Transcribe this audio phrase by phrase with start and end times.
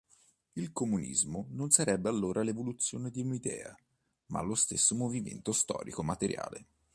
[0.53, 3.71] Il comunismo non sarebbe allora l'evoluzione di un'idea,
[4.29, 6.65] ma lo stesso movimento storico materiale.